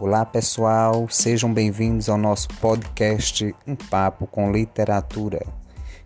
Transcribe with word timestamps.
Olá 0.00 0.24
pessoal, 0.24 1.08
sejam 1.10 1.52
bem-vindos 1.52 2.08
ao 2.08 2.16
nosso 2.16 2.46
podcast 2.60 3.52
Um 3.66 3.74
Papo 3.74 4.28
com 4.28 4.52
Literatura. 4.52 5.44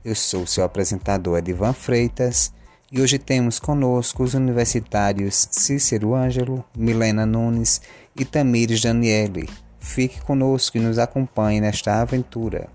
Eu 0.03 0.15
sou 0.15 0.47
seu 0.47 0.65
apresentador 0.65 1.37
Edivan 1.37 1.75
Freitas 1.75 2.55
e 2.91 3.03
hoje 3.03 3.19
temos 3.19 3.61
conosco 3.61 4.23
os 4.23 4.33
universitários 4.33 5.47
Cícero 5.51 6.15
Ângelo, 6.15 6.65
Milena 6.75 7.27
Nunes 7.27 7.83
e 8.17 8.25
Tamires 8.25 8.81
Daniele. 8.81 9.47
Fique 9.79 10.23
conosco 10.23 10.79
e 10.79 10.81
nos 10.81 10.99
acompanhe 10.99 11.61
nesta 11.61 12.01
aventura. 12.01 12.71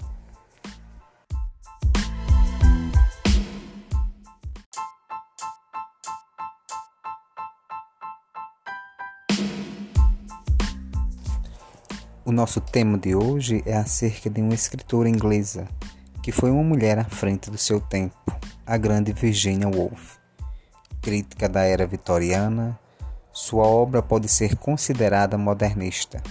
O 12.27 12.31
nosso 12.33 12.59
tema 12.59 12.97
de 12.97 13.15
hoje 13.15 13.63
é 13.65 13.77
acerca 13.77 14.29
de 14.29 14.41
uma 14.41 14.53
escritora 14.53 15.07
inglesa 15.07 15.65
que 16.21 16.29
foi 16.29 16.51
uma 16.51 16.61
mulher 16.61 16.99
à 16.99 17.05
frente 17.05 17.49
do 17.49 17.57
seu 17.57 17.79
tempo, 17.79 18.17
a 18.65 18.75
grande 18.75 19.13
Virginia 19.13 19.69
Woolf. 19.69 20.17
Crítica 21.01 21.47
da 21.47 21.61
era 21.63 21.87
vitoriana, 21.87 22.77
sua 23.31 23.65
obra 23.65 24.01
pode 24.01 24.27
ser 24.27 24.57
considerada 24.57 25.37
modernista. 25.37 26.21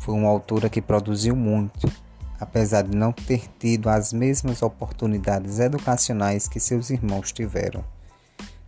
Foi 0.00 0.14
uma 0.14 0.30
autora 0.30 0.70
que 0.70 0.80
produziu 0.80 1.36
muito, 1.36 1.92
apesar 2.40 2.80
de 2.84 2.96
não 2.96 3.12
ter 3.12 3.50
tido 3.58 3.90
as 3.90 4.14
mesmas 4.14 4.62
oportunidades 4.62 5.58
educacionais 5.58 6.48
que 6.48 6.58
seus 6.58 6.88
irmãos 6.88 7.32
tiveram. 7.32 7.84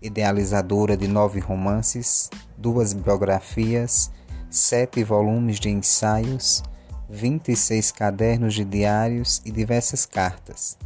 Idealizadora 0.02 0.94
de 0.94 1.08
nove 1.08 1.40
romances, 1.40 2.28
duas 2.58 2.92
biografias 2.92 4.10
sete 4.50 5.04
volumes 5.04 5.60
de 5.60 5.70
ensaios, 5.70 6.62
26 7.08 7.92
cadernos 7.92 8.52
de 8.52 8.64
diários 8.64 9.40
e 9.44 9.52
diversas 9.52 10.04
cartas. 10.04 10.76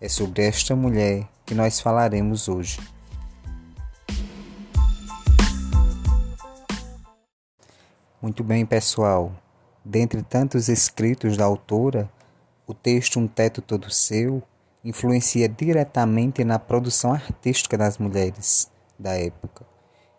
É 0.00 0.08
sobre 0.08 0.44
esta 0.44 0.74
mulher 0.74 1.28
que 1.46 1.54
nós 1.54 1.80
falaremos 1.80 2.48
hoje. 2.48 2.80
Muito 8.20 8.42
bem, 8.42 8.66
pessoal. 8.66 9.32
Dentre 9.84 10.22
tantos 10.22 10.68
escritos 10.68 11.36
da 11.36 11.44
autora, 11.44 12.10
o 12.66 12.74
texto 12.74 13.20
Um 13.20 13.28
Teto 13.28 13.62
Todo 13.62 13.90
Seu 13.90 14.42
influencia 14.84 15.48
diretamente 15.48 16.44
na 16.44 16.58
produção 16.58 17.12
artística 17.12 17.78
das 17.78 17.98
mulheres 17.98 18.70
da 18.98 19.16
época 19.16 19.71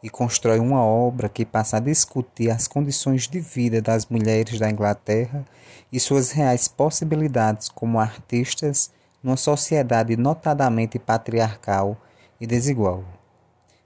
e 0.04 0.10
constrói 0.10 0.60
uma 0.60 0.84
obra 0.84 1.30
que 1.30 1.46
passa 1.46 1.78
a 1.78 1.80
discutir 1.80 2.52
as 2.52 2.68
condições 2.68 3.26
de 3.26 3.40
vida 3.40 3.82
das 3.82 4.06
mulheres 4.06 4.60
da 4.60 4.70
Inglaterra 4.70 5.46
e 5.90 5.98
suas 5.98 6.32
reais 6.32 6.68
possibilidades 6.68 7.70
como 7.70 7.98
artistas 7.98 8.92
numa 9.24 9.38
sociedade 9.38 10.18
notadamente 10.18 11.00
patriarcal 11.00 11.98
e 12.42 12.46
desigual. 12.46 13.06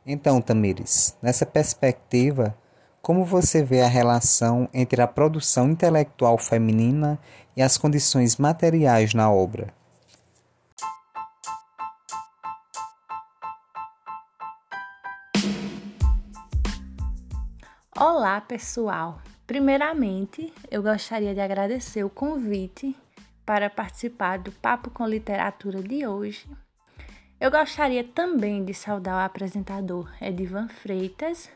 Então, 0.04 0.42
Tamires, 0.42 1.16
nessa 1.22 1.46
perspectiva, 1.46 2.58
como 3.00 3.24
você 3.24 3.62
vê 3.62 3.82
a 3.82 3.88
relação 3.88 4.68
entre 4.74 5.02
a 5.02 5.08
produção 5.08 5.70
intelectual 5.70 6.38
feminina 6.40 7.20
e 7.56 7.62
as 7.62 7.78
condições 7.78 8.38
materiais 8.38 9.14
na 9.14 9.32
obra? 9.32 9.68
Olá, 18.00 18.40
pessoal! 18.40 19.20
Primeiramente, 19.48 20.54
eu 20.70 20.84
gostaria 20.84 21.34
de 21.34 21.40
agradecer 21.40 22.04
o 22.04 22.12
convite 22.12 22.96
para 23.44 23.72
participar 23.72 24.38
do 24.38 24.52
Papo 24.52 24.92
com 24.92 25.08
Literatura 25.08 25.82
de 25.82 26.06
hoje. 26.06 26.48
Eu 27.42 27.50
gostaria 27.50 28.04
também 28.04 28.64
de 28.64 28.72
saudar 28.72 29.16
o 29.16 29.26
apresentador 29.26 30.08
Edivan 30.22 30.68
Freitas 30.68 31.50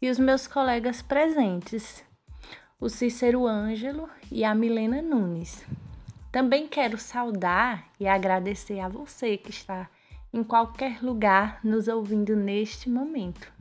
e 0.00 0.08
os 0.08 0.20
meus 0.20 0.46
colegas 0.46 1.02
presentes, 1.02 2.04
o 2.78 2.88
Cícero 2.88 3.44
Ângelo 3.44 4.08
e 4.30 4.44
a 4.44 4.54
Milena 4.54 5.02
Nunes. 5.02 5.66
Também 6.30 6.68
quero 6.68 6.96
saudar 6.96 7.88
e 7.98 8.06
agradecer 8.06 8.78
a 8.78 8.88
você 8.88 9.36
que 9.36 9.50
está 9.50 9.90
em 10.32 10.44
qualquer 10.44 11.02
lugar 11.02 11.58
nos 11.64 11.88
ouvindo 11.88 12.36
neste 12.36 12.88
momento. 12.88 13.52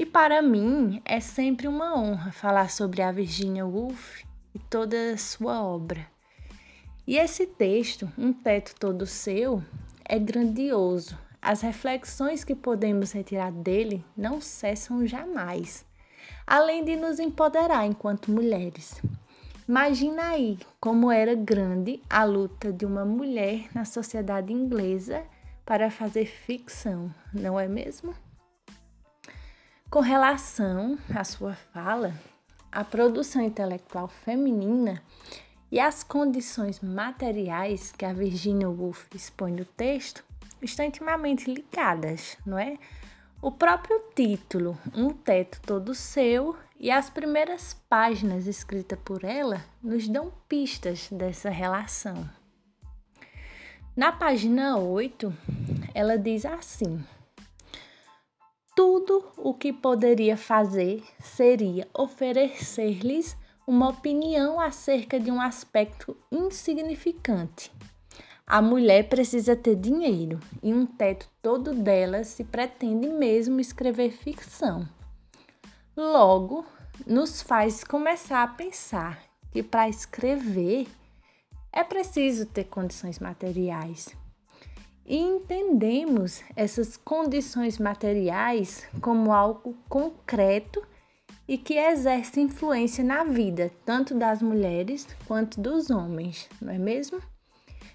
E 0.00 0.06
para 0.06 0.40
mim 0.40 1.02
é 1.04 1.20
sempre 1.20 1.68
uma 1.68 1.94
honra 1.94 2.32
falar 2.32 2.70
sobre 2.70 3.02
a 3.02 3.12
Virginia 3.12 3.66
Woolf 3.66 4.24
e 4.54 4.58
toda 4.58 5.12
a 5.12 5.18
sua 5.18 5.62
obra. 5.62 6.06
E 7.06 7.18
esse 7.18 7.46
texto, 7.46 8.10
Um 8.16 8.32
Teto 8.32 8.74
Todo 8.80 9.04
Seu, 9.04 9.62
é 10.02 10.18
grandioso. 10.18 11.18
As 11.42 11.60
reflexões 11.60 12.44
que 12.44 12.54
podemos 12.54 13.12
retirar 13.12 13.52
dele 13.52 14.02
não 14.16 14.40
cessam 14.40 15.06
jamais, 15.06 15.84
além 16.46 16.82
de 16.82 16.96
nos 16.96 17.18
empoderar 17.18 17.84
enquanto 17.84 18.30
mulheres. 18.30 19.02
Imagina 19.68 20.30
aí 20.30 20.58
como 20.80 21.10
era 21.10 21.34
grande 21.34 22.02
a 22.08 22.24
luta 22.24 22.72
de 22.72 22.86
uma 22.86 23.04
mulher 23.04 23.68
na 23.74 23.84
sociedade 23.84 24.50
inglesa 24.50 25.24
para 25.66 25.90
fazer 25.90 26.24
ficção, 26.24 27.14
não 27.34 27.60
é 27.60 27.68
mesmo? 27.68 28.14
Com 29.90 29.98
relação 29.98 30.96
à 31.12 31.24
sua 31.24 31.54
fala, 31.54 32.14
a 32.70 32.84
produção 32.84 33.42
intelectual 33.42 34.06
feminina 34.06 35.02
e 35.68 35.80
as 35.80 36.04
condições 36.04 36.78
materiais 36.78 37.90
que 37.90 38.04
a 38.04 38.12
Virginia 38.12 38.70
Woolf 38.70 39.08
expõe 39.12 39.50
no 39.50 39.64
texto 39.64 40.24
estão 40.62 40.86
intimamente 40.86 41.52
ligadas, 41.52 42.38
não 42.46 42.56
é? 42.56 42.78
O 43.42 43.50
próprio 43.50 44.00
título, 44.14 44.78
Um 44.94 45.10
Teto 45.10 45.60
Todo 45.62 45.92
Seu, 45.92 46.54
e 46.78 46.88
as 46.88 47.10
primeiras 47.10 47.74
páginas 47.88 48.46
escritas 48.46 48.98
por 49.04 49.24
ela 49.24 49.60
nos 49.82 50.06
dão 50.06 50.32
pistas 50.48 51.08
dessa 51.10 51.50
relação. 51.50 52.30
Na 53.96 54.12
página 54.12 54.78
8, 54.78 55.34
ela 55.92 56.16
diz 56.16 56.46
assim: 56.46 57.04
tudo 58.74 59.24
o 59.36 59.52
que 59.54 59.72
poderia 59.72 60.36
fazer 60.36 61.02
seria 61.18 61.88
oferecer-lhes 61.94 63.36
uma 63.66 63.90
opinião 63.90 64.58
acerca 64.58 65.18
de 65.18 65.30
um 65.30 65.40
aspecto 65.40 66.16
insignificante. 66.30 67.70
A 68.46 68.60
mulher 68.60 69.08
precisa 69.08 69.54
ter 69.54 69.76
dinheiro 69.76 70.40
e 70.62 70.74
um 70.74 70.84
teto 70.84 71.28
todo 71.40 71.72
dela 71.72 72.24
se 72.24 72.42
pretende 72.42 73.08
mesmo 73.08 73.60
escrever 73.60 74.10
ficção. 74.10 74.88
Logo, 75.96 76.66
nos 77.06 77.42
faz 77.42 77.84
começar 77.84 78.42
a 78.42 78.48
pensar 78.48 79.22
que 79.52 79.62
para 79.62 79.88
escrever 79.88 80.88
é 81.72 81.84
preciso 81.84 82.46
ter 82.46 82.64
condições 82.64 83.20
materiais 83.20 84.08
e 85.04 85.16
entendemos 85.16 86.42
essas 86.54 86.96
condições 86.96 87.78
materiais 87.78 88.86
como 89.00 89.32
algo 89.32 89.76
concreto 89.88 90.82
e 91.48 91.58
que 91.58 91.74
exerce 91.74 92.40
influência 92.40 93.02
na 93.02 93.24
vida 93.24 93.72
tanto 93.84 94.14
das 94.14 94.40
mulheres 94.40 95.06
quanto 95.26 95.60
dos 95.60 95.90
homens, 95.90 96.48
não 96.60 96.72
é 96.72 96.78
mesmo? 96.78 97.20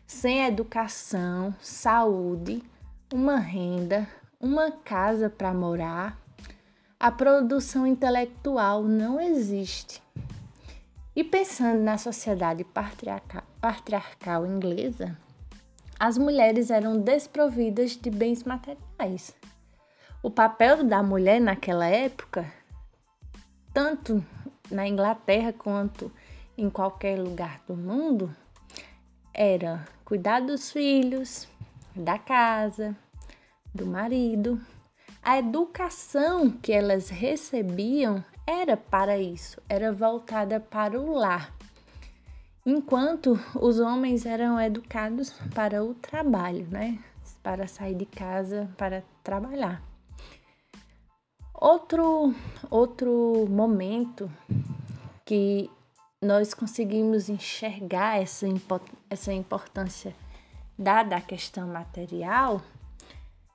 Sem 0.05 0.45
educação, 0.45 1.55
saúde, 1.61 2.61
uma 3.13 3.37
renda, 3.37 4.07
uma 4.39 4.71
casa 4.71 5.29
para 5.29 5.53
morar, 5.53 6.19
a 6.99 7.11
produção 7.11 7.87
intelectual 7.87 8.83
não 8.83 9.21
existe. 9.21 10.01
E 11.15 11.23
pensando 11.23 11.81
na 11.81 11.97
sociedade 11.97 12.65
patriarcal, 12.65 14.45
inglesa, 14.45 15.17
as 15.99 16.17
mulheres 16.17 16.69
eram 16.69 16.99
desprovidas 16.99 17.95
de 17.95 18.09
bens 18.09 18.43
materiais. 18.43 19.35
O 20.21 20.29
papel 20.29 20.83
da 20.83 21.01
mulher 21.01 21.39
naquela 21.39 21.87
época, 21.87 22.51
tanto 23.73 24.23
na 24.69 24.87
Inglaterra 24.87 25.53
quanto 25.53 26.11
em 26.57 26.69
qualquer 26.69 27.19
lugar 27.19 27.61
do 27.67 27.75
mundo, 27.75 28.35
era 29.33 29.85
cuidar 30.03 30.41
dos 30.41 30.71
filhos, 30.71 31.47
da 31.95 32.17
casa, 32.17 32.95
do 33.73 33.85
marido. 33.85 34.59
A 35.21 35.37
educação 35.37 36.49
que 36.49 36.71
elas 36.71 37.09
recebiam 37.09 38.23
era 38.45 38.77
para 38.77 39.17
isso, 39.17 39.61
era 39.67 39.91
voltada 39.91 40.59
para 40.59 40.99
o 40.99 41.13
lar 41.13 41.54
enquanto 42.65 43.39
os 43.53 43.79
homens 43.79 44.25
eram 44.25 44.59
educados 44.59 45.31
para 45.53 45.83
o 45.83 45.93
trabalho, 45.93 46.67
né? 46.69 46.99
Para 47.43 47.67
sair 47.67 47.95
de 47.95 48.05
casa 48.05 48.69
para 48.77 49.03
trabalhar. 49.23 49.81
Outro 51.53 52.33
outro 52.69 53.45
momento 53.49 54.29
que 55.23 55.69
nós 56.21 56.53
conseguimos 56.53 57.29
enxergar 57.29 58.21
essa, 58.21 58.47
essa 59.09 59.31
importância 59.31 60.15
dada 60.77 61.15
a 61.15 61.21
questão 61.21 61.67
material 61.67 62.61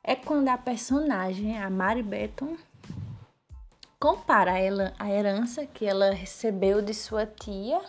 é 0.03 0.15
quando 0.15 0.49
a 0.49 0.57
personagem, 0.57 1.59
a 1.59 1.69
Mary 1.69 2.03
Betton, 2.03 2.57
compara 3.99 4.59
ela 4.59 4.95
a 4.99 5.11
herança 5.11 5.67
que 5.67 5.85
ela 5.85 6.13
recebeu 6.13 6.81
de 6.81 6.95
sua 6.95 7.27
tia 7.27 7.81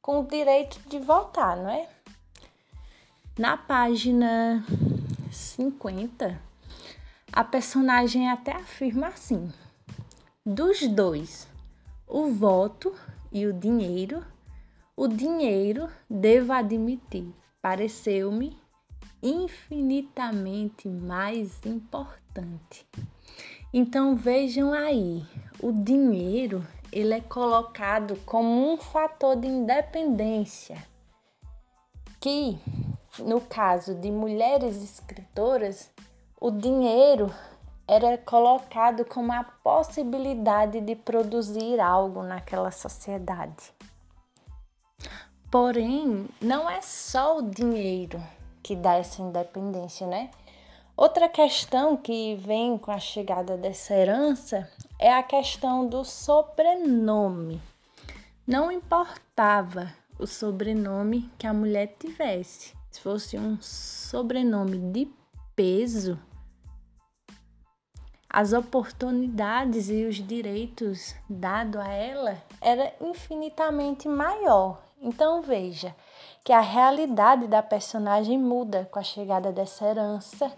com 0.00 0.20
o 0.20 0.26
direito 0.26 0.80
de 0.88 0.98
votar, 0.98 1.56
não 1.56 1.70
é? 1.70 1.88
Na 3.38 3.56
página 3.56 4.64
50, 5.30 6.40
a 7.32 7.44
personagem 7.44 8.28
até 8.28 8.52
afirma 8.52 9.08
assim: 9.08 9.52
dos 10.44 10.86
dois, 10.88 11.48
o 12.06 12.30
voto 12.32 12.94
e 13.32 13.46
o 13.46 13.52
dinheiro, 13.52 14.24
o 14.96 15.06
dinheiro, 15.06 15.88
devo 16.08 16.52
admitir, 16.52 17.32
pareceu-me 17.62 18.56
infinitamente 19.22 20.88
mais 20.88 21.64
importante. 21.64 22.86
Então 23.72 24.16
vejam 24.16 24.72
aí, 24.72 25.24
o 25.62 25.70
dinheiro 25.70 26.66
ele 26.92 27.14
é 27.14 27.20
colocado 27.20 28.16
como 28.26 28.72
um 28.72 28.76
fator 28.76 29.36
de 29.36 29.46
independência 29.46 30.76
que 32.20 32.60
no 33.18 33.40
caso 33.40 33.94
de 33.94 34.10
mulheres 34.10 34.82
escritoras, 34.82 35.90
o 36.40 36.50
dinheiro 36.50 37.32
era 37.88 38.16
colocado 38.18 39.04
como 39.04 39.32
a 39.32 39.42
possibilidade 39.42 40.80
de 40.80 40.94
produzir 40.94 41.80
algo 41.80 42.22
naquela 42.22 42.70
sociedade. 42.70 43.74
Porém, 45.50 46.28
não 46.40 46.70
é 46.70 46.80
só 46.80 47.38
o 47.38 47.42
dinheiro 47.42 48.22
que 48.62 48.76
dá 48.76 48.94
essa 48.94 49.20
independência, 49.20 50.06
né? 50.06 50.30
Outra 51.00 51.30
questão 51.30 51.96
que 51.96 52.34
vem 52.34 52.76
com 52.76 52.90
a 52.90 52.98
chegada 52.98 53.56
dessa 53.56 53.94
herança 53.94 54.70
é 54.98 55.10
a 55.10 55.22
questão 55.22 55.86
do 55.86 56.04
sobrenome. 56.04 57.58
Não 58.46 58.70
importava 58.70 59.94
o 60.18 60.26
sobrenome 60.26 61.30
que 61.38 61.46
a 61.46 61.54
mulher 61.54 61.96
tivesse. 61.98 62.74
Se 62.90 63.00
fosse 63.00 63.38
um 63.38 63.56
sobrenome 63.62 64.76
de 64.92 65.10
peso, 65.56 66.18
as 68.28 68.52
oportunidades 68.52 69.88
e 69.88 70.04
os 70.04 70.16
direitos 70.16 71.14
dados 71.26 71.80
a 71.80 71.88
ela 71.88 72.36
era 72.60 72.92
infinitamente 73.00 74.06
maior. 74.06 74.82
Então 75.00 75.40
veja 75.40 75.96
que 76.44 76.52
a 76.52 76.60
realidade 76.60 77.46
da 77.46 77.62
personagem 77.62 78.38
muda 78.38 78.86
com 78.92 78.98
a 78.98 79.02
chegada 79.02 79.50
dessa 79.50 79.86
herança, 79.86 80.52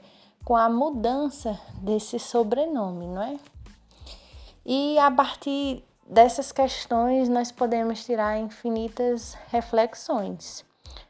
com 0.44 0.56
a 0.56 0.68
mudança 0.68 1.58
desse 1.80 2.18
sobrenome, 2.18 3.06
não 3.06 3.22
é? 3.22 3.38
E 4.64 4.98
a 4.98 5.10
partir 5.10 5.84
dessas 6.06 6.52
questões 6.52 7.28
nós 7.28 7.50
podemos 7.50 8.04
tirar 8.04 8.38
infinitas 8.38 9.36
reflexões. 9.50 10.64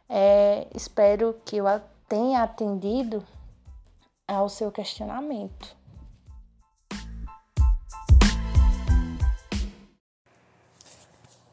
É, 0.08 0.66
espero 0.74 1.34
que 1.44 1.56
eu 1.56 1.64
tenha 2.08 2.42
atendido 2.42 3.24
ao 4.28 4.48
seu 4.48 4.70
questionamento. 4.70 5.76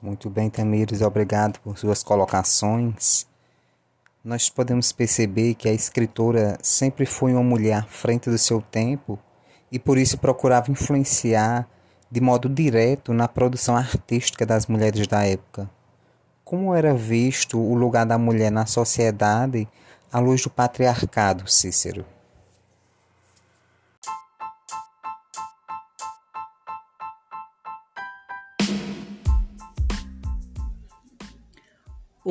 Muito 0.01 0.29
bem, 0.29 0.49
Tamires, 0.49 1.01
obrigado 1.01 1.59
por 1.59 1.77
suas 1.77 2.01
colocações. 2.01 3.28
Nós 4.23 4.49
podemos 4.49 4.91
perceber 4.91 5.53
que 5.53 5.69
a 5.69 5.73
escritora 5.73 6.57
sempre 6.61 7.05
foi 7.05 7.31
uma 7.31 7.43
mulher 7.43 7.79
à 7.79 7.83
frente 7.83 8.29
do 8.29 8.37
seu 8.37 8.61
tempo 8.61 9.17
e 9.71 9.79
por 9.79 9.97
isso 9.97 10.17
procurava 10.17 10.69
influenciar 10.69 11.65
de 12.11 12.19
modo 12.19 12.49
direto 12.49 13.13
na 13.13 13.29
produção 13.29 13.77
artística 13.77 14.45
das 14.45 14.67
mulheres 14.67 15.07
da 15.07 15.25
época. 15.25 15.69
Como 16.43 16.75
era 16.75 16.93
visto 16.93 17.57
o 17.57 17.73
lugar 17.73 18.05
da 18.05 18.17
mulher 18.17 18.51
na 18.51 18.65
sociedade 18.65 19.67
à 20.11 20.19
luz 20.19 20.41
do 20.41 20.49
patriarcado, 20.49 21.49
Cícero? 21.49 22.05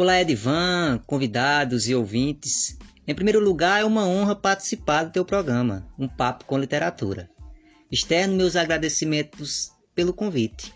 Olá, 0.01 0.21
Edvan, 0.21 1.03
convidados 1.09 1.89
e 1.89 1.95
ouvintes. 1.97 2.79
Em 3.05 3.13
primeiro 3.13 3.41
lugar, 3.41 3.81
é 3.81 3.85
uma 3.85 4.07
honra 4.07 4.37
participar 4.37 5.03
do 5.03 5.11
teu 5.11 5.25
programa, 5.25 5.89
Um 5.99 6.07
Papo 6.07 6.45
com 6.45 6.57
Literatura. 6.57 7.29
Externo 7.91 8.37
meus 8.37 8.55
agradecimentos 8.55 9.73
pelo 9.97 10.15
convite. 10.15 10.73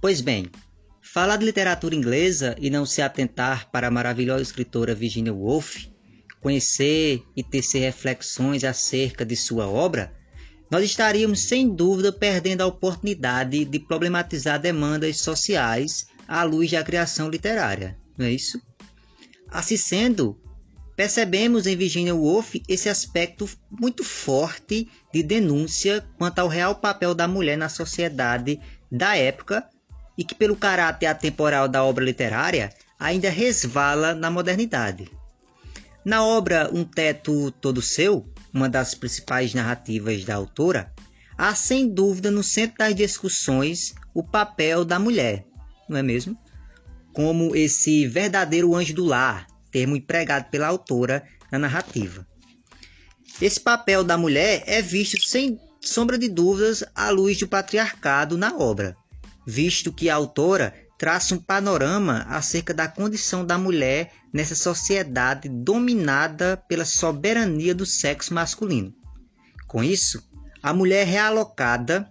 Pois 0.00 0.20
bem, 0.20 0.50
falar 1.00 1.36
de 1.36 1.44
literatura 1.44 1.94
inglesa 1.94 2.56
e 2.58 2.68
não 2.68 2.84
se 2.84 3.00
atentar 3.00 3.70
para 3.70 3.86
a 3.86 3.92
maravilhosa 3.92 4.42
escritora 4.42 4.92
Virginia 4.92 5.32
Woolf, 5.32 5.86
conhecer 6.40 7.22
e 7.36 7.44
tecer 7.44 7.78
reflexões 7.82 8.64
acerca 8.64 9.24
de 9.24 9.36
sua 9.36 9.68
obra, 9.68 10.12
nós 10.68 10.82
estaríamos 10.82 11.42
sem 11.42 11.72
dúvida 11.72 12.10
perdendo 12.10 12.62
a 12.62 12.66
oportunidade 12.66 13.64
de 13.64 13.78
problematizar 13.78 14.60
demandas 14.60 15.20
sociais 15.20 16.08
à 16.26 16.42
luz 16.42 16.72
da 16.72 16.82
criação 16.82 17.30
literária 17.30 17.96
não 18.18 18.26
é 18.26 18.32
isso? 18.32 18.60
Assim 19.48 19.76
sendo, 19.76 20.38
percebemos 20.96 21.66
em 21.66 21.76
Virginia 21.76 22.14
Woolf 22.14 22.56
esse 22.68 22.88
aspecto 22.88 23.48
muito 23.70 24.02
forte 24.02 24.88
de 25.12 25.22
denúncia 25.22 26.04
quanto 26.18 26.40
ao 26.40 26.48
real 26.48 26.74
papel 26.74 27.14
da 27.14 27.28
mulher 27.28 27.56
na 27.56 27.68
sociedade 27.68 28.60
da 28.90 29.16
época 29.16 29.64
e 30.16 30.24
que, 30.24 30.34
pelo 30.34 30.56
caráter 30.56 31.06
atemporal 31.06 31.68
da 31.68 31.84
obra 31.84 32.04
literária, 32.04 32.70
ainda 32.98 33.30
resvala 33.30 34.14
na 34.14 34.30
modernidade. 34.30 35.08
Na 36.04 36.24
obra 36.24 36.68
Um 36.72 36.84
Teto 36.84 37.52
Todo 37.52 37.80
Seu, 37.80 38.26
uma 38.52 38.68
das 38.68 38.94
principais 38.94 39.54
narrativas 39.54 40.24
da 40.24 40.34
autora, 40.34 40.92
há 41.36 41.54
sem 41.54 41.88
dúvida 41.88 42.30
no 42.30 42.42
centro 42.42 42.78
das 42.78 42.94
discussões 42.94 43.94
o 44.12 44.24
papel 44.24 44.84
da 44.84 44.98
mulher, 44.98 45.46
não 45.88 45.98
é 45.98 46.02
mesmo? 46.02 46.36
Como 47.12 47.54
esse 47.54 48.06
verdadeiro 48.06 48.74
anjo 48.74 48.94
do 48.94 49.04
lar, 49.04 49.46
termo 49.70 49.96
empregado 49.96 50.50
pela 50.50 50.66
autora 50.66 51.24
na 51.50 51.58
narrativa. 51.58 52.26
Esse 53.40 53.60
papel 53.60 54.02
da 54.02 54.18
mulher 54.18 54.64
é 54.66 54.82
visto 54.82 55.20
sem 55.20 55.58
sombra 55.80 56.18
de 56.18 56.28
dúvidas 56.28 56.82
à 56.94 57.10
luz 57.10 57.38
do 57.38 57.46
patriarcado 57.46 58.36
na 58.36 58.56
obra, 58.56 58.96
visto 59.46 59.92
que 59.92 60.10
a 60.10 60.14
autora 60.14 60.74
traça 60.98 61.34
um 61.34 61.38
panorama 61.38 62.26
acerca 62.28 62.74
da 62.74 62.88
condição 62.88 63.46
da 63.46 63.56
mulher 63.56 64.12
nessa 64.32 64.56
sociedade 64.56 65.48
dominada 65.48 66.56
pela 66.68 66.84
soberania 66.84 67.74
do 67.74 67.86
sexo 67.86 68.34
masculino. 68.34 68.92
Com 69.68 69.84
isso, 69.84 70.22
a 70.60 70.74
mulher 70.74 71.06
é 71.06 71.10
realocada 71.10 72.10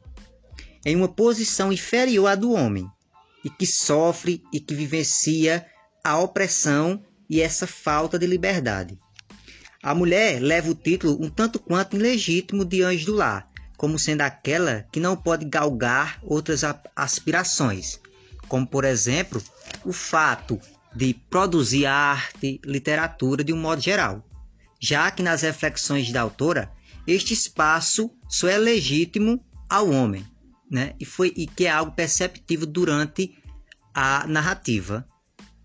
em 0.85 0.95
uma 0.95 1.09
posição 1.09 1.73
inferior 1.73 2.27
à 2.27 2.35
do 2.35 2.51
homem, 2.51 2.89
e 3.47 3.49
que 3.49 3.65
sofre 3.65 4.43
e 4.51 4.59
que 4.59 4.75
vivencia 4.75 5.65
a 6.03 6.19
opressão 6.19 7.01
e 7.29 7.39
essa 7.39 7.65
falta 7.65 8.19
de 8.19 8.27
liberdade. 8.27 8.99
A 9.81 9.95
mulher 9.95 10.41
leva 10.41 10.69
o 10.69 10.75
título 10.75 11.17
um 11.23 11.29
tanto 11.29 11.57
quanto 11.57 11.95
ilegítimo 11.95 12.65
de 12.65 12.83
anjo 12.83 13.05
do 13.05 13.15
lar, 13.15 13.49
como 13.77 13.97
sendo 13.97 14.19
aquela 14.23 14.85
que 14.91 14.99
não 14.99 15.15
pode 15.15 15.45
galgar 15.45 16.19
outras 16.23 16.61
aspirações, 16.93 18.01
como 18.49 18.67
por 18.67 18.83
exemplo 18.83 19.41
o 19.85 19.93
fato 19.93 20.59
de 20.93 21.13
produzir 21.29 21.85
arte, 21.85 22.59
literatura 22.65 23.45
de 23.45 23.53
um 23.53 23.57
modo 23.57 23.81
geral, 23.81 24.27
já 24.77 25.09
que 25.09 25.23
nas 25.23 25.41
reflexões 25.41 26.11
da 26.11 26.19
autora 26.19 26.69
este 27.07 27.33
espaço 27.33 28.11
só 28.27 28.49
é 28.49 28.57
legítimo 28.57 29.41
ao 29.69 29.89
homem, 29.89 30.25
né? 30.69 30.95
E 30.99 31.05
foi 31.05 31.31
e 31.35 31.47
que 31.47 31.65
é 31.65 31.69
algo 31.69 31.93
perceptível 31.93 32.67
durante 32.67 33.36
a 33.99 34.27
narrativa 34.27 35.07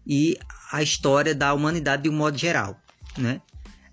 e 0.07 0.39
a 0.73 0.83
história 0.83 1.35
da 1.35 1.53
humanidade 1.53 2.05
de 2.05 2.09
um 2.09 2.15
modo 2.15 2.39
geral, 2.39 2.81
né? 3.19 3.43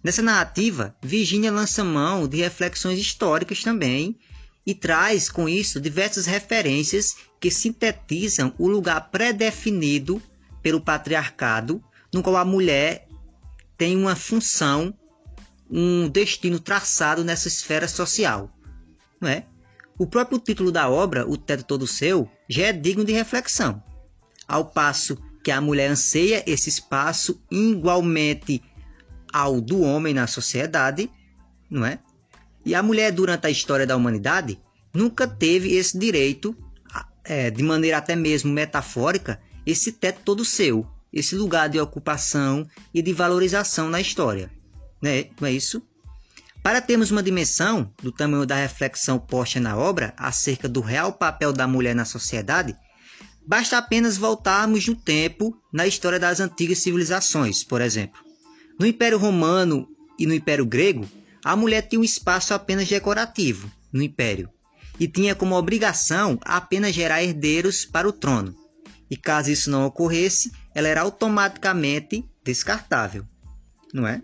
Nessa 0.01 0.22
narrativa, 0.22 0.96
Virginia 1.01 1.51
lança 1.51 1.84
mão 1.84 2.25
de 2.25 2.38
reflexões 2.38 2.98
históricas 2.98 3.62
também 3.62 4.17
e 4.65 4.74
traz 4.74 5.29
com 5.29 5.50
isso 5.50 5.81
diversas 5.81 6.25
referências 6.25 7.17
que 7.38 7.51
sintetizam 7.51 8.53
o 8.58 8.69
lugar 8.69 9.12
pré-definido 9.12 10.22
pelo 10.63 10.79
patriarcado, 10.79 11.84
no 12.13 12.24
qual 12.24 12.38
a 12.38 12.46
mulher 12.46 13.10
tem 13.77 13.98
uma 13.98 14.15
função, 14.15 14.98
um 15.69 16.08
destino 16.08 16.62
traçado 16.62 17.25
nessa 17.25 17.50
esfera 17.50 17.89
social, 17.89 18.50
não 19.19 19.27
é? 19.27 19.46
O 19.98 20.08
próprio 20.08 20.39
título 20.39 20.72
da 20.72 20.89
obra, 20.89 21.29
O 21.29 21.36
Teto 21.36 21.65
Todo 21.65 21.86
Seu, 21.86 22.31
já 22.48 22.67
é 22.67 22.72
digno 22.72 23.03
de 23.03 23.12
reflexão. 23.12 23.84
Ao 24.50 24.65
passo 24.65 25.15
que 25.44 25.51
a 25.51 25.62
mulher 25.62 25.89
anseia 25.91 26.44
esse 26.46 26.68
espaço 26.68 27.41
igualmente 27.50 28.62
ao 29.32 29.62
do 29.62 29.82
homem 29.82 30.13
na 30.13 30.27
sociedade, 30.27 31.10
não 31.70 31.86
é? 31.86 32.00
E 32.65 32.75
a 32.75 32.84
mulher, 32.84 33.12
durante 33.12 33.48
a 33.48 33.50
história 33.50 33.88
da 33.88 33.96
humanidade, 33.96 34.60
nunca 34.94 35.27
teve 35.27 35.75
esse 35.75 35.98
direito, 35.98 36.56
é, 37.24 37.50
de 37.50 37.63
maneira 37.63 37.98
até 37.98 38.15
mesmo 38.15 38.51
metafórica, 38.51 39.39
esse 39.65 39.91
teto 39.91 40.22
todo 40.25 40.44
seu, 40.44 40.86
esse 41.13 41.36
lugar 41.36 41.70
de 41.70 41.79
ocupação 41.79 42.68
e 42.94 43.01
de 43.01 43.13
valorização 43.13 43.89
na 43.89 44.01
história. 44.01 44.51
Né? 45.01 45.27
Não 45.39 45.48
é 45.48 45.51
isso? 45.51 45.82
Para 46.62 46.82
termos 46.82 47.10
uma 47.12 47.24
dimensão 47.24 47.94
do 48.01 48.12
tamanho 48.12 48.46
da 48.46 48.56
reflexão 48.56 49.18
posta 49.18 49.60
na 49.60 49.77
obra 49.77 50.13
acerca 50.18 50.68
do 50.68 50.82
real 50.82 51.13
papel 51.13 51.53
da 51.53 51.65
mulher 51.65 51.96
na 51.96 52.03
sociedade, 52.03 52.75
basta 53.50 53.79
apenas 53.79 54.15
voltarmos 54.15 54.88
no 54.88 54.96
tempo 54.96 55.60
na 55.74 55.88
história 55.88 56.20
das 56.20 56.39
antigas 56.39 56.77
civilizações, 56.77 57.63
por 57.63 57.82
exemplo. 57.82 58.22
No 58.79 58.86
Império 58.86 59.18
Romano 59.18 59.88
e 60.20 60.27
no 60.27 60.36
Império 60.36 60.68
Grego, 60.68 61.10
a 61.44 61.56
mulher 61.56 61.82
tinha 61.82 62.00
um 62.00 62.03
espaço 62.03 62.53
apenas 62.53 62.88
decorativo 62.88 63.72
no 63.91 64.03
império 64.03 64.51
e 65.00 65.08
tinha 65.08 65.34
como 65.34 65.56
obrigação 65.56 66.38
apenas 66.44 66.94
gerar 66.94 67.24
herdeiros 67.24 67.86
para 67.86 68.08
o 68.08 68.13
trono. 68.13 68.53
E 69.10 69.18
caso 69.18 69.50
isso 69.50 69.72
não 69.72 69.84
ocorresse, 69.84 70.51
ela 70.75 70.88
era 70.88 71.01
automaticamente 71.01 72.24
descartável, 72.44 73.25
não 73.91 74.06
é? 74.06 74.22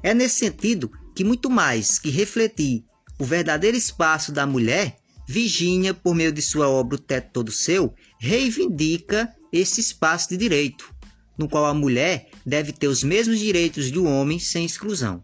É 0.00 0.14
nesse 0.14 0.38
sentido 0.38 0.92
que 1.16 1.24
muito 1.24 1.50
mais 1.50 1.98
que 1.98 2.08
refletir 2.08 2.84
o 3.18 3.24
verdadeiro 3.24 3.76
espaço 3.76 4.30
da 4.30 4.46
mulher, 4.46 4.99
Virginia, 5.30 5.94
por 5.94 6.12
meio 6.12 6.32
de 6.32 6.42
sua 6.42 6.68
obra 6.68 6.96
O 6.96 6.98
Teto 6.98 7.30
Todo 7.32 7.52
Seu, 7.52 7.94
reivindica 8.18 9.32
esse 9.52 9.80
espaço 9.80 10.30
de 10.30 10.36
direito, 10.36 10.92
no 11.38 11.48
qual 11.48 11.66
a 11.66 11.72
mulher 11.72 12.30
deve 12.44 12.72
ter 12.72 12.88
os 12.88 13.04
mesmos 13.04 13.38
direitos 13.38 13.92
do 13.92 14.04
homem 14.06 14.40
sem 14.40 14.66
exclusão. 14.66 15.22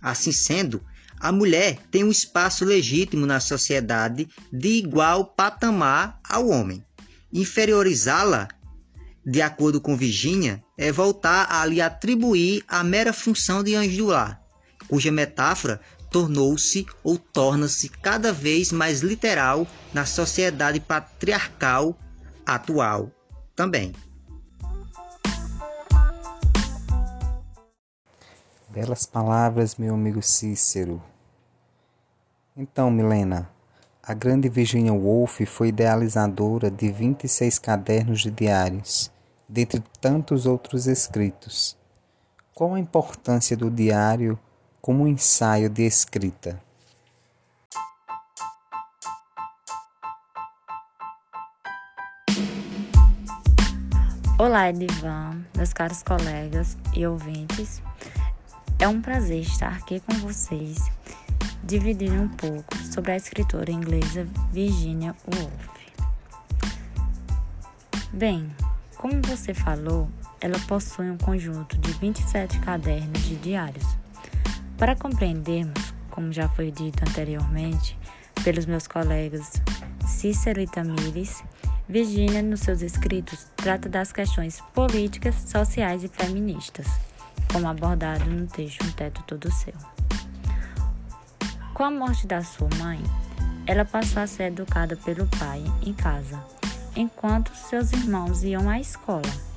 Assim 0.00 0.32
sendo, 0.32 0.82
a 1.20 1.30
mulher 1.30 1.78
tem 1.90 2.02
um 2.02 2.10
espaço 2.10 2.64
legítimo 2.64 3.26
na 3.26 3.40
sociedade 3.40 4.26
de 4.50 4.68
igual 4.68 5.26
patamar 5.26 6.18
ao 6.26 6.48
homem. 6.48 6.82
Inferiorizá-la, 7.30 8.48
de 9.24 9.42
acordo 9.42 9.82
com 9.82 9.98
Virginia, 9.98 10.64
é 10.78 10.90
voltar 10.90 11.46
a 11.50 11.66
lhe 11.66 11.82
atribuir 11.82 12.64
a 12.66 12.82
mera 12.82 13.12
função 13.12 13.62
de 13.62 13.74
anjo 13.74 13.98
do 13.98 14.06
lar, 14.06 14.40
cuja 14.88 15.12
metáfora 15.12 15.78
tornou-se 16.12 16.86
ou 17.02 17.18
torna-se 17.18 17.88
cada 17.88 18.32
vez 18.32 18.70
mais 18.70 19.00
literal 19.00 19.66
na 19.94 20.04
sociedade 20.04 20.78
patriarcal 20.78 21.96
atual 22.44 23.10
também. 23.56 23.92
Belas 28.68 29.06
palavras, 29.06 29.76
meu 29.76 29.94
amigo 29.94 30.22
Cícero. 30.22 31.02
Então, 32.56 32.90
Milena, 32.90 33.50
a 34.02 34.14
grande 34.14 34.48
Virginia 34.48 34.92
Woolf 34.92 35.40
foi 35.46 35.68
idealizadora 35.68 36.70
de 36.70 36.90
26 36.90 37.58
cadernos 37.58 38.20
de 38.20 38.30
diários, 38.30 39.10
dentre 39.48 39.82
tantos 40.00 40.44
outros 40.44 40.86
escritos. 40.86 41.76
Qual 42.54 42.74
a 42.74 42.80
importância 42.80 43.56
do 43.56 43.70
diário 43.70 44.38
como 44.82 45.04
um 45.04 45.06
ensaio 45.06 45.70
de 45.70 45.84
escrita? 45.84 46.60
Olá, 54.36 54.70
Edivan, 54.70 55.46
meus 55.56 55.72
caros 55.72 56.02
colegas 56.02 56.76
e 56.96 57.06
ouvintes. 57.06 57.80
É 58.80 58.88
um 58.88 59.00
prazer 59.00 59.42
estar 59.42 59.72
aqui 59.76 60.00
com 60.00 60.14
vocês, 60.14 60.90
dividindo 61.62 62.20
um 62.20 62.28
pouco 62.28 62.76
sobre 62.92 63.12
a 63.12 63.16
escritora 63.16 63.70
inglesa 63.70 64.26
Virginia 64.50 65.14
Woolf. 65.28 65.70
Bem, 68.12 68.52
como 68.96 69.22
você 69.22 69.54
falou, 69.54 70.10
ela 70.40 70.58
possui 70.66 71.08
um 71.08 71.18
conjunto 71.18 71.78
de 71.78 71.92
27 71.92 72.58
cadernos 72.58 73.22
de 73.22 73.36
diários. 73.36 74.01
Para 74.82 74.96
compreendermos, 74.96 75.94
como 76.10 76.32
já 76.32 76.48
foi 76.48 76.72
dito 76.72 77.04
anteriormente 77.08 77.96
pelos 78.42 78.66
meus 78.66 78.88
colegas 78.88 79.52
Cícero 80.04 80.60
e 80.60 80.66
Tamires, 80.66 81.44
Virginia, 81.88 82.42
nos 82.42 82.62
seus 82.62 82.82
escritos, 82.82 83.46
trata 83.54 83.88
das 83.88 84.12
questões 84.12 84.60
políticas, 84.74 85.36
sociais 85.36 86.02
e 86.02 86.08
feministas 86.08 86.88
como 87.52 87.68
abordado 87.68 88.24
no 88.24 88.44
texto 88.48 88.84
Um 88.84 88.90
Teto 88.90 89.22
Todo 89.22 89.52
Seu. 89.52 89.74
Com 91.72 91.84
a 91.84 91.90
morte 91.92 92.26
da 92.26 92.42
sua 92.42 92.68
mãe, 92.78 93.00
ela 93.68 93.84
passou 93.84 94.20
a 94.20 94.26
ser 94.26 94.48
educada 94.48 94.96
pelo 94.96 95.28
pai 95.38 95.62
em 95.86 95.94
casa, 95.94 96.44
enquanto 96.96 97.54
seus 97.54 97.92
irmãos 97.92 98.42
iam 98.42 98.68
à 98.68 98.80
escola. 98.80 99.51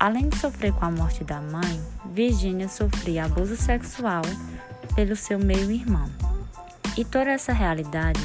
Além 0.00 0.30
de 0.30 0.38
sofrer 0.38 0.72
com 0.72 0.86
a 0.86 0.90
morte 0.90 1.22
da 1.22 1.42
mãe, 1.42 1.78
Virginia 2.06 2.70
sofria 2.70 3.26
abuso 3.26 3.54
sexual 3.54 4.22
pelo 4.94 5.14
seu 5.14 5.38
meio-irmão. 5.38 6.08
E 6.96 7.04
toda 7.04 7.28
essa 7.28 7.52
realidade 7.52 8.18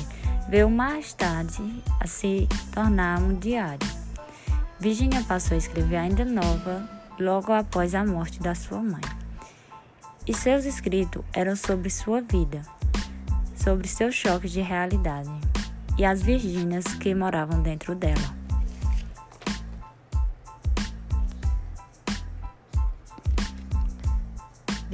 veio 0.48 0.70
mais 0.70 1.14
tarde 1.14 1.62
a 2.00 2.08
se 2.08 2.48
tornar 2.72 3.20
um 3.20 3.36
diário. 3.36 3.86
Virginia 4.80 5.22
passou 5.24 5.56
a 5.56 5.58
escrever 5.58 5.98
ainda 5.98 6.24
nova 6.24 6.90
logo 7.20 7.52
após 7.52 7.94
a 7.94 8.06
morte 8.06 8.40
da 8.40 8.56
sua 8.56 8.80
mãe. 8.80 9.04
E 10.26 10.34
seus 10.34 10.64
escritos 10.64 11.26
eram 11.34 11.58
sobre 11.58 11.90
sua 11.90 12.22
vida, 12.22 12.62
sobre 13.54 13.90
seus 13.90 14.16
choques 14.16 14.52
de 14.52 14.62
realidade 14.62 15.30
e 15.98 16.06
as 16.06 16.22
Virgínias 16.22 16.86
que 16.96 17.14
moravam 17.14 17.62
dentro 17.62 17.94
dela. 17.94 18.45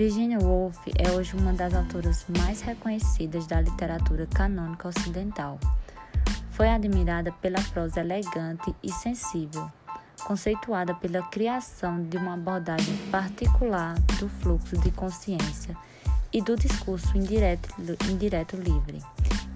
Virginia 0.04 0.40
Woolf 0.40 0.80
é 0.98 1.12
hoje 1.12 1.36
uma 1.36 1.54
das 1.54 1.76
autoras 1.76 2.26
mais 2.40 2.60
reconhecidas 2.60 3.46
da 3.46 3.62
literatura 3.62 4.26
canônica 4.26 4.88
ocidental. 4.88 5.60
Foi 6.50 6.68
admirada 6.70 7.32
pela 7.34 7.62
prosa 7.72 8.00
elegante 8.00 8.76
e 8.82 8.92
sensível, 8.92 9.72
conceituada 10.26 10.96
pela 10.96 11.22
criação 11.30 12.02
de 12.02 12.18
uma 12.18 12.34
abordagem 12.34 12.98
particular 13.12 13.94
do 14.20 14.28
fluxo 14.28 14.76
de 14.80 14.90
consciência 14.90 15.78
e 16.34 16.42
do 16.42 16.56
discurso 16.56 17.16
indireto, 17.16 17.70
indireto 18.10 18.56
livre, 18.56 18.98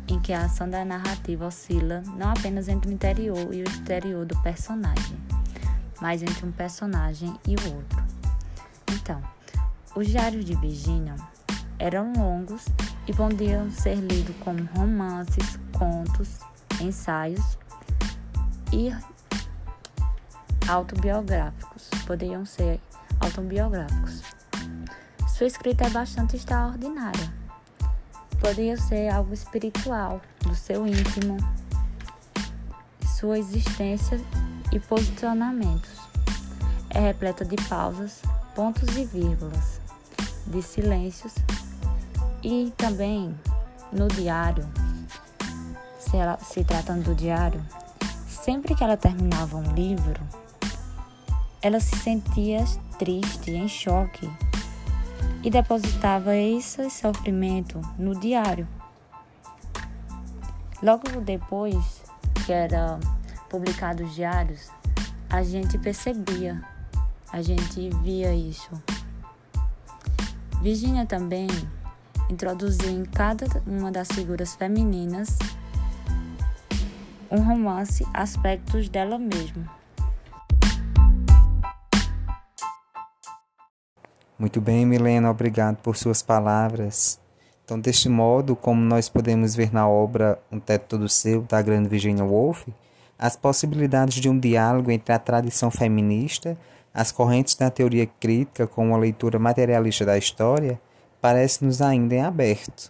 em 0.07 0.19
que 0.19 0.31
a 0.31 0.45
ação 0.45 0.69
da 0.69 0.85
narrativa 0.85 1.47
oscila 1.47 2.03
não 2.15 2.29
apenas 2.29 2.67
entre 2.67 2.91
o 2.91 2.93
interior 2.93 3.51
e 3.51 3.63
o 3.63 3.67
exterior 3.67 4.23
do 4.27 4.39
personagem, 4.43 5.17
mas 5.99 6.21
entre 6.21 6.45
um 6.45 6.51
personagem 6.51 7.33
e 7.47 7.55
o 7.55 7.75
outro. 7.75 8.05
Então, 8.93 9.19
os 9.95 10.07
diários 10.07 10.43
de 10.43 10.55
Virginia 10.55 11.15
eram 11.79 12.11
longos 12.17 12.65
e 13.07 13.13
podiam 13.13 13.71
ser 13.71 13.95
lidos 13.95 14.35
como 14.43 14.67
romances, 14.75 15.57
contos, 15.71 16.39
ensaios 16.81 17.57
e 18.73 18.91
autobiográficos, 20.67 21.89
poderiam 22.05 22.45
ser 22.45 22.79
autobiográficos. 23.21 24.21
Sua 25.29 25.47
escrita 25.47 25.85
é 25.85 25.89
bastante 25.89 26.35
extraordinária. 26.35 27.33
Poderia 28.39 28.77
ser 28.77 29.09
algo 29.09 29.33
espiritual, 29.33 30.21
do 30.41 30.53
seu 30.53 30.85
íntimo, 30.85 31.37
sua 33.17 33.39
existência 33.39 34.19
e 34.71 34.79
posicionamentos. 34.79 35.89
É 36.89 36.99
repleta 36.99 37.43
de 37.43 37.55
pausas, 37.67 38.21
pontos 38.55 38.95
e 38.95 39.05
vírgulas, 39.05 39.81
de 40.47 40.61
silêncios 40.61 41.33
e 42.43 42.71
também 42.77 43.35
no 43.91 44.07
diário, 44.07 44.67
se, 45.97 46.17
ela, 46.17 46.37
se 46.37 46.63
tratando 46.63 47.03
do 47.03 47.15
diário, 47.15 47.63
sempre 48.27 48.75
que 48.75 48.83
ela 48.83 48.97
terminava 48.97 49.57
um 49.57 49.73
livro, 49.73 50.21
ela 51.61 51.79
se 51.79 51.95
sentia 51.95 52.63
triste, 52.99 53.51
em 53.51 53.67
choque 53.67 54.29
e 55.43 55.49
depositava 55.49 56.35
esse 56.35 56.89
sofrimento 56.89 57.81
no 57.97 58.13
diário. 58.19 58.67
Logo 60.81 61.21
depois 61.21 62.03
que 62.45 62.51
era 62.53 62.99
publicado 63.49 64.03
os 64.03 64.13
diários, 64.13 64.69
a 65.29 65.41
gente 65.41 65.77
percebia, 65.77 66.61
a 67.31 67.41
gente 67.41 67.89
via 68.03 68.33
isso. 68.33 68.69
Virginia 70.65 71.05
também 71.05 71.45
introduziu 72.27 72.89
em 72.89 73.05
cada 73.05 73.45
uma 73.67 73.91
das 73.91 74.07
figuras 74.07 74.55
femininas 74.55 75.37
um 77.29 77.39
romance, 77.39 78.03
aspectos 78.11 78.89
dela 78.89 79.19
mesma. 79.19 79.71
Muito 84.39 84.59
bem, 84.59 84.87
Milena, 84.87 85.29
obrigado 85.29 85.75
por 85.83 85.95
suas 85.95 86.23
palavras. 86.23 87.19
Então, 87.63 87.79
deste 87.79 88.09
modo, 88.09 88.55
como 88.55 88.81
nós 88.81 89.07
podemos 89.07 89.53
ver 89.53 89.71
na 89.71 89.87
obra 89.87 90.39
Um 90.51 90.59
Teto 90.59 90.97
Todo 90.97 91.07
Seu, 91.07 91.43
da 91.43 91.61
grande 91.61 91.89
Virginia 91.89 92.25
Woolf, 92.25 92.67
as 93.19 93.35
possibilidades 93.35 94.15
de 94.15 94.27
um 94.27 94.39
diálogo 94.39 94.89
entre 94.89 95.13
a 95.13 95.19
tradição 95.19 95.69
feminista 95.69 96.57
as 96.95 97.11
correntes 97.11 97.55
da 97.55 97.69
teoria 97.69 98.07
crítica 98.07 98.65
com 98.65 98.87
uma 98.87 98.97
leitura 98.97 99.37
materialista 99.37 100.05
da 100.05 100.17
história, 100.17 100.79
parece-nos 101.19 101.81
ainda 101.81 102.15
em 102.15 102.21
aberto. 102.21 102.89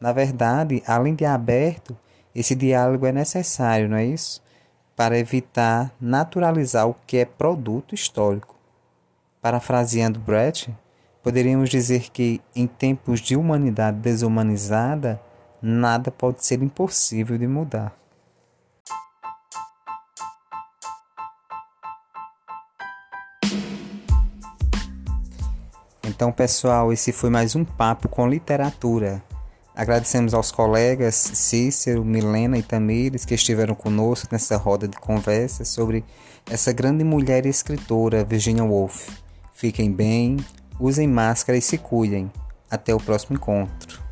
Na 0.00 0.12
verdade, 0.12 0.82
além 0.86 1.14
de 1.14 1.26
aberto, 1.26 1.94
esse 2.34 2.54
diálogo 2.54 3.04
é 3.04 3.12
necessário, 3.12 3.86
não 3.86 3.98
é 3.98 4.06
isso? 4.06 4.42
Para 4.96 5.18
evitar 5.18 5.92
naturalizar 6.00 6.88
o 6.88 6.96
que 7.06 7.18
é 7.18 7.26
produto 7.26 7.94
histórico. 7.94 8.56
Parafraseando 9.42 10.18
Brecht, 10.18 10.74
poderíamos 11.22 11.68
dizer 11.68 12.08
que, 12.10 12.40
em 12.56 12.66
tempos 12.66 13.20
de 13.20 13.36
humanidade 13.36 13.98
desumanizada, 13.98 15.20
nada 15.60 16.10
pode 16.10 16.44
ser 16.46 16.62
impossível 16.62 17.36
de 17.36 17.46
mudar. 17.46 17.94
Então, 26.18 26.32
pessoal, 26.32 26.92
esse 26.92 27.12
foi 27.12 27.30
mais 27.30 27.54
um 27.54 27.64
papo 27.64 28.08
com 28.08 28.28
literatura. 28.28 29.22
Agradecemos 29.72 30.34
aos 30.34 30.50
colegas 30.50 31.14
Cícero, 31.14 32.04
Milena 32.04 32.58
e 32.58 32.62
Tamires 32.62 33.24
que 33.24 33.36
estiveram 33.36 33.72
conosco 33.76 34.26
nessa 34.32 34.56
roda 34.56 34.88
de 34.88 34.96
conversa 34.96 35.64
sobre 35.64 36.04
essa 36.50 36.72
grande 36.72 37.04
mulher 37.04 37.46
e 37.46 37.48
escritora, 37.48 38.24
Virginia 38.24 38.64
Woolf. 38.64 39.10
Fiquem 39.54 39.92
bem, 39.92 40.38
usem 40.80 41.06
máscara 41.06 41.56
e 41.56 41.62
se 41.62 41.78
cuidem. 41.78 42.28
Até 42.68 42.92
o 42.92 42.98
próximo 42.98 43.36
encontro. 43.36 44.07